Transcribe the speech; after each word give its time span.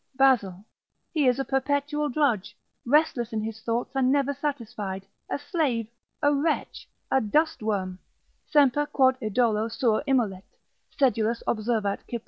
Basil. 0.15 0.65
He 1.13 1.27
is 1.27 1.37
a 1.37 1.45
perpetual 1.45 2.09
drudge, 2.09 2.57
restless 2.87 3.31
in 3.33 3.41
his 3.43 3.61
thoughts, 3.61 3.95
and 3.95 4.11
never 4.11 4.33
satisfied, 4.33 5.05
a 5.29 5.37
slave, 5.37 5.89
a 6.23 6.33
wretch, 6.33 6.89
a 7.11 7.21
dust 7.21 7.61
worm, 7.61 7.99
semper 8.49 8.87
quod 8.87 9.15
idolo 9.21 9.71
suo 9.71 10.01
immolet, 10.07 10.45
sedulus 10.89 11.43
observat 11.45 11.99
Cypr. 12.07 12.19